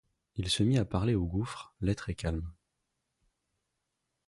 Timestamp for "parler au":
0.85-1.27